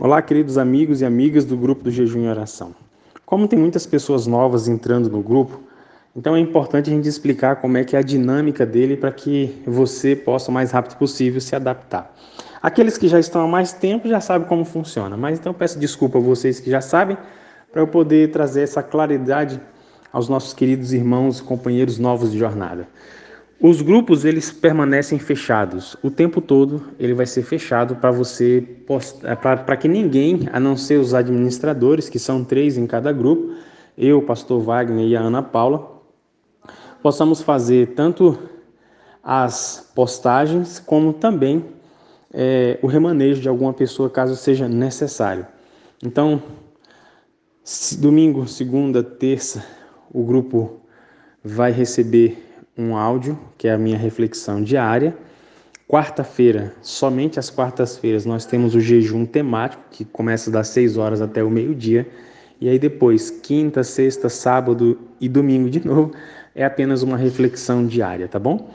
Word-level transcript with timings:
Olá, 0.00 0.22
queridos 0.22 0.56
amigos 0.56 1.00
e 1.00 1.04
amigas 1.04 1.44
do 1.44 1.56
grupo 1.56 1.82
do 1.82 1.90
Jejum 1.90 2.22
e 2.22 2.28
Oração. 2.28 2.72
Como 3.26 3.48
tem 3.48 3.58
muitas 3.58 3.84
pessoas 3.84 4.28
novas 4.28 4.68
entrando 4.68 5.10
no 5.10 5.20
grupo, 5.20 5.60
então 6.14 6.36
é 6.36 6.38
importante 6.38 6.88
a 6.88 6.92
gente 6.92 7.08
explicar 7.08 7.56
como 7.56 7.76
é 7.76 7.82
que 7.82 7.96
é 7.96 7.98
a 7.98 8.02
dinâmica 8.02 8.64
dele 8.64 8.96
para 8.96 9.10
que 9.10 9.60
você 9.66 10.14
possa 10.14 10.52
o 10.52 10.54
mais 10.54 10.70
rápido 10.70 10.96
possível 10.96 11.40
se 11.40 11.56
adaptar. 11.56 12.14
Aqueles 12.62 12.96
que 12.96 13.08
já 13.08 13.18
estão 13.18 13.42
há 13.42 13.48
mais 13.48 13.72
tempo 13.72 14.06
já 14.06 14.20
sabem 14.20 14.46
como 14.46 14.64
funciona, 14.64 15.16
mas 15.16 15.36
então 15.36 15.52
peço 15.52 15.80
desculpa 15.80 16.18
a 16.18 16.20
vocês 16.20 16.60
que 16.60 16.70
já 16.70 16.80
sabem 16.80 17.18
para 17.72 17.82
eu 17.82 17.88
poder 17.88 18.30
trazer 18.30 18.62
essa 18.62 18.84
claridade 18.84 19.60
aos 20.12 20.28
nossos 20.28 20.54
queridos 20.54 20.92
irmãos 20.92 21.40
e 21.40 21.42
companheiros 21.42 21.98
novos 21.98 22.30
de 22.30 22.38
jornada. 22.38 22.86
Os 23.60 23.82
grupos 23.82 24.24
eles 24.24 24.52
permanecem 24.52 25.18
fechados 25.18 25.96
o 26.00 26.12
tempo 26.12 26.40
todo. 26.40 26.92
Ele 26.96 27.12
vai 27.12 27.26
ser 27.26 27.42
fechado 27.42 27.96
para 27.96 28.12
você 28.12 28.64
é, 29.24 29.34
para 29.34 29.76
que 29.76 29.88
ninguém, 29.88 30.48
a 30.52 30.60
não 30.60 30.76
ser 30.76 31.00
os 31.00 31.12
administradores, 31.12 32.08
que 32.08 32.20
são 32.20 32.44
três 32.44 32.78
em 32.78 32.86
cada 32.86 33.12
grupo, 33.12 33.54
eu, 33.96 34.18
o 34.18 34.22
Pastor 34.22 34.60
Wagner 34.60 35.04
e 35.04 35.16
a 35.16 35.20
Ana 35.20 35.42
Paula, 35.42 36.00
possamos 37.02 37.42
fazer 37.42 37.94
tanto 37.96 38.38
as 39.24 39.90
postagens 39.92 40.78
como 40.78 41.12
também 41.12 41.64
é, 42.32 42.78
o 42.80 42.86
remanejo 42.86 43.40
de 43.40 43.48
alguma 43.48 43.72
pessoa 43.72 44.08
caso 44.08 44.36
seja 44.36 44.68
necessário. 44.68 45.44
Então, 46.00 46.40
domingo, 47.98 48.46
segunda, 48.46 49.02
terça, 49.02 49.66
o 50.12 50.22
grupo 50.22 50.80
vai 51.42 51.72
receber 51.72 52.47
um 52.78 52.96
áudio, 52.96 53.36
que 53.58 53.66
é 53.66 53.72
a 53.72 53.78
minha 53.78 53.98
reflexão 53.98 54.62
diária. 54.62 55.16
Quarta-feira, 55.88 56.74
somente 56.80 57.38
às 57.38 57.50
quartas-feiras, 57.50 58.24
nós 58.24 58.46
temos 58.46 58.74
o 58.74 58.80
jejum 58.80 59.26
temático, 59.26 59.82
que 59.90 60.04
começa 60.04 60.50
das 60.50 60.68
6 60.68 60.96
horas 60.96 61.20
até 61.20 61.42
o 61.42 61.50
meio-dia. 61.50 62.06
E 62.60 62.68
aí 62.68 62.78
depois, 62.78 63.30
quinta, 63.30 63.82
sexta, 63.82 64.28
sábado 64.28 64.98
e 65.20 65.28
domingo 65.28 65.68
de 65.68 65.84
novo, 65.84 66.12
é 66.54 66.64
apenas 66.64 67.02
uma 67.02 67.16
reflexão 67.16 67.86
diária, 67.86 68.28
tá 68.28 68.38
bom? 68.38 68.70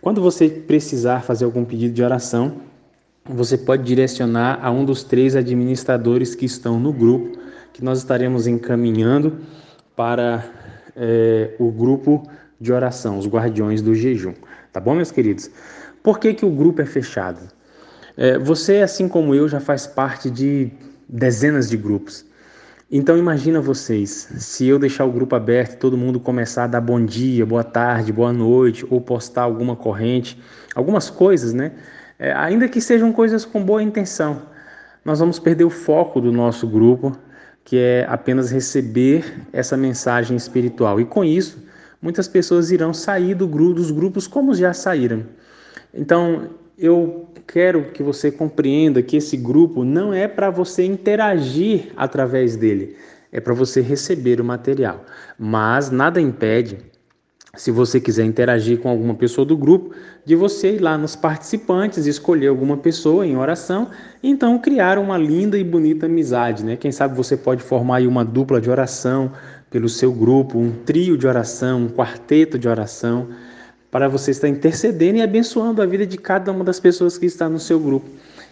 Quando 0.00 0.20
você 0.20 0.48
precisar 0.48 1.22
fazer 1.22 1.44
algum 1.44 1.64
pedido 1.64 1.94
de 1.94 2.02
oração, 2.02 2.60
você 3.24 3.58
pode 3.58 3.82
direcionar 3.82 4.58
a 4.62 4.70
um 4.70 4.84
dos 4.84 5.02
três 5.02 5.34
administradores 5.34 6.34
que 6.34 6.46
estão 6.46 6.78
no 6.78 6.92
grupo, 6.92 7.38
que 7.72 7.82
nós 7.82 7.98
estaremos 7.98 8.46
encaminhando 8.46 9.38
para 9.94 10.44
é, 10.94 11.54
o 11.58 11.70
grupo 11.70 12.22
de 12.60 12.72
oração, 12.72 13.18
os 13.18 13.26
guardiões 13.26 13.82
do 13.82 13.94
jejum. 13.94 14.34
Tá 14.72 14.80
bom, 14.80 14.94
meus 14.94 15.10
queridos? 15.10 15.50
Por 16.02 16.18
que, 16.18 16.34
que 16.34 16.44
o 16.44 16.50
grupo 16.50 16.82
é 16.82 16.86
fechado? 16.86 17.40
É, 18.16 18.38
você, 18.38 18.78
assim 18.78 19.08
como 19.08 19.34
eu, 19.34 19.48
já 19.48 19.60
faz 19.60 19.86
parte 19.86 20.30
de 20.30 20.70
dezenas 21.08 21.68
de 21.68 21.76
grupos. 21.76 22.24
Então 22.90 23.18
imagina 23.18 23.60
vocês, 23.60 24.28
se 24.38 24.66
eu 24.66 24.78
deixar 24.78 25.04
o 25.04 25.10
grupo 25.10 25.34
aberto 25.34 25.72
e 25.72 25.76
todo 25.76 25.96
mundo 25.96 26.20
começar 26.20 26.64
a 26.64 26.66
dar 26.68 26.80
bom 26.80 27.04
dia, 27.04 27.44
boa 27.44 27.64
tarde, 27.64 28.12
boa 28.12 28.32
noite, 28.32 28.86
ou 28.88 29.00
postar 29.00 29.42
alguma 29.42 29.74
corrente, 29.74 30.40
algumas 30.74 31.10
coisas, 31.10 31.52
né? 31.52 31.72
É, 32.16 32.32
ainda 32.32 32.68
que 32.68 32.80
sejam 32.80 33.12
coisas 33.12 33.44
com 33.44 33.62
boa 33.62 33.82
intenção, 33.82 34.42
nós 35.04 35.18
vamos 35.18 35.38
perder 35.38 35.64
o 35.64 35.70
foco 35.70 36.20
do 36.20 36.30
nosso 36.30 36.66
grupo, 36.66 37.16
que 37.64 37.76
é 37.76 38.06
apenas 38.08 38.52
receber 38.52 39.44
essa 39.52 39.76
mensagem 39.76 40.36
espiritual. 40.36 41.00
E 41.00 41.04
com 41.04 41.24
isso, 41.24 41.58
muitas 42.06 42.28
pessoas 42.28 42.70
irão 42.70 42.94
sair 42.94 43.34
do 43.34 43.48
grupo, 43.48 43.74
dos 43.74 43.90
grupos 43.90 44.28
como 44.28 44.54
já 44.54 44.72
saíram. 44.72 45.24
Então, 45.92 46.50
eu 46.78 47.26
quero 47.48 47.90
que 47.90 48.00
você 48.00 48.30
compreenda 48.30 49.02
que 49.02 49.16
esse 49.16 49.36
grupo 49.36 49.82
não 49.82 50.14
é 50.14 50.28
para 50.28 50.48
você 50.48 50.84
interagir 50.84 51.92
através 51.96 52.54
dele, 52.54 52.94
é 53.32 53.40
para 53.40 53.52
você 53.54 53.80
receber 53.80 54.40
o 54.40 54.44
material. 54.44 55.04
Mas 55.36 55.90
nada 55.90 56.20
impede, 56.20 56.78
se 57.56 57.70
você 57.70 57.98
quiser 57.98 58.24
interagir 58.24 58.78
com 58.78 58.88
alguma 58.88 59.14
pessoa 59.14 59.44
do 59.44 59.56
grupo, 59.56 59.94
de 60.24 60.36
você 60.36 60.74
ir 60.74 60.78
lá 60.78 60.96
nos 60.96 61.16
participantes, 61.16 62.06
escolher 62.06 62.48
alguma 62.48 62.76
pessoa 62.76 63.26
em 63.26 63.36
oração, 63.36 63.88
então 64.22 64.58
criar 64.58 64.98
uma 64.98 65.16
linda 65.16 65.58
e 65.58 65.64
bonita 65.64 66.06
amizade, 66.06 66.64
né? 66.64 66.76
Quem 66.76 66.92
sabe 66.92 67.16
você 67.16 67.36
pode 67.36 67.62
formar 67.62 67.96
aí 67.96 68.06
uma 68.06 68.24
dupla 68.24 68.60
de 68.60 68.70
oração, 68.70 69.32
pelo 69.70 69.88
seu 69.88 70.12
grupo, 70.12 70.58
um 70.58 70.70
trio 70.70 71.18
de 71.18 71.26
oração, 71.26 71.82
um 71.82 71.88
quarteto 71.88 72.58
de 72.58 72.68
oração, 72.68 73.28
para 73.90 74.08
você 74.08 74.30
estar 74.30 74.48
intercedendo 74.48 75.18
e 75.18 75.22
abençoando 75.22 75.82
a 75.82 75.86
vida 75.86 76.06
de 76.06 76.18
cada 76.18 76.52
uma 76.52 76.64
das 76.64 76.78
pessoas 76.78 77.18
que 77.18 77.26
está 77.26 77.48
no 77.48 77.58
seu 77.58 77.80
grupo. 77.80 78.08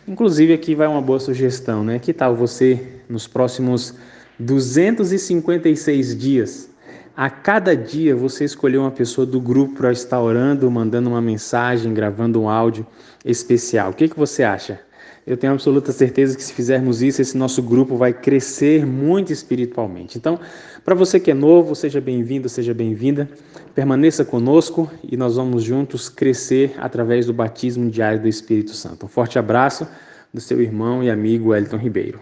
Inclusive, 0.06 0.52
aqui 0.52 0.74
vai 0.74 0.86
uma 0.86 1.00
boa 1.00 1.20
sugestão, 1.20 1.84
né? 1.84 1.98
Que 1.98 2.12
tal 2.12 2.34
você, 2.34 3.00
nos 3.08 3.26
próximos 3.26 3.94
256 4.38 6.16
dias, 6.16 6.70
a 7.16 7.30
cada 7.30 7.76
dia 7.76 8.16
você 8.16 8.44
escolher 8.44 8.78
uma 8.78 8.90
pessoa 8.90 9.26
do 9.26 9.40
grupo 9.40 9.74
para 9.76 9.92
estar 9.92 10.20
orando, 10.20 10.68
mandando 10.70 11.08
uma 11.08 11.22
mensagem, 11.22 11.94
gravando 11.94 12.40
um 12.40 12.48
áudio 12.48 12.86
especial. 13.24 13.90
O 13.90 13.94
que, 13.94 14.08
que 14.08 14.18
você 14.18 14.42
acha? 14.42 14.80
Eu 15.26 15.36
tenho 15.36 15.52
absoluta 15.54 15.90
certeza 15.90 16.36
que 16.36 16.42
se 16.42 16.52
fizermos 16.52 17.02
isso, 17.02 17.22
esse 17.22 17.36
nosso 17.38 17.62
grupo 17.62 17.96
vai 17.96 18.12
crescer 18.12 18.84
muito 18.84 19.32
espiritualmente. 19.32 20.18
Então, 20.18 20.38
para 20.84 20.94
você 20.94 21.18
que 21.18 21.30
é 21.30 21.34
novo, 21.34 21.74
seja 21.74 21.98
bem-vindo, 22.00 22.46
seja 22.48 22.74
bem-vinda. 22.74 23.28
Permaneça 23.74 24.22
conosco 24.22 24.90
e 25.02 25.16
nós 25.16 25.36
vamos 25.36 25.62
juntos 25.62 26.10
crescer 26.10 26.74
através 26.78 27.24
do 27.24 27.32
batismo 27.32 27.88
diário 27.90 28.20
do 28.20 28.28
Espírito 28.28 28.72
Santo. 28.72 29.06
Um 29.06 29.08
forte 29.08 29.38
abraço 29.38 29.88
do 30.32 30.40
seu 30.40 30.60
irmão 30.60 31.02
e 31.02 31.08
amigo 31.08 31.54
Elton 31.54 31.78
Ribeiro. 31.78 32.20